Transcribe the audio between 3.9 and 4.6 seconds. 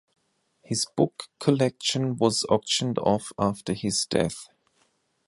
death.